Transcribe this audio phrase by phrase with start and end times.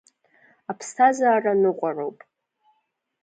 [0.71, 2.19] Аԥсҭазаара ныҟәароуп.